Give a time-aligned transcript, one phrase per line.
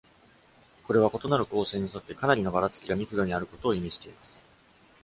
[0.87, 4.43] これは、異なる光線に沿ってかなりのばらつきが密度にあることを意味しています。